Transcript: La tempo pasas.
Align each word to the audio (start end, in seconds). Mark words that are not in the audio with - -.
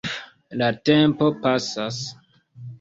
La 0.61 0.69
tempo 0.91 1.29
pasas. 1.45 2.03